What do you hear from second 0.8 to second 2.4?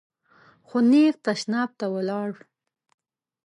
نېغ تشناب ته ولاړ.